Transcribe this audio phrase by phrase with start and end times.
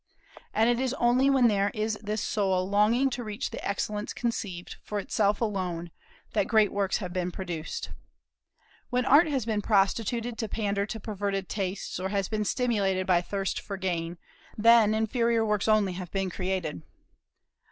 [0.51, 4.77] And it is only when there is this soul longing to reach the excellence conceived,
[4.81, 5.91] for itself alone,
[6.33, 7.91] that great works have been produced.
[8.89, 13.21] When Art has been prostituted to pander to perverted tastes, or has been stimulated by
[13.21, 14.17] thirst for gain,
[14.57, 16.81] then inferior works only have been created.